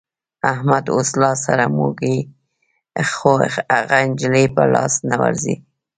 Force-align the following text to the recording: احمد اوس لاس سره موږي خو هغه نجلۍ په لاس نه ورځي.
احمد 0.51 0.85
اوس 0.95 1.09
لاس 1.21 1.37
سره 1.47 1.65
موږي 1.77 2.17
خو 3.13 3.31
هغه 3.73 3.99
نجلۍ 4.09 4.45
په 4.55 4.63
لاس 4.73 4.93
نه 5.09 5.15
ورځي. 5.21 5.55